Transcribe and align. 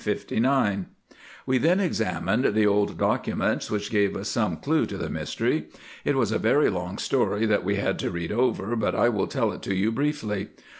"We 1.45 1.59
then 1.59 1.79
examined 1.79 2.55
the 2.55 2.65
old 2.65 2.97
documents 2.97 3.69
which 3.69 3.91
gave 3.91 4.17
us 4.17 4.29
some 4.29 4.57
clue 4.57 4.87
to 4.87 4.97
the 4.97 5.11
mystery. 5.11 5.65
It 6.03 6.15
was 6.15 6.31
a 6.31 6.39
very 6.39 6.71
long 6.71 6.97
story 6.97 7.45
that 7.45 7.63
we 7.63 7.75
had 7.75 7.99
to 7.99 8.09
read 8.09 8.31
over, 8.31 8.75
but 8.75 8.95
I 8.95 9.09
will 9.09 9.27
tell 9.27 9.51
it 9.51 9.61
to 9.61 9.75
you 9.75 9.91
briefly. 9.91 10.47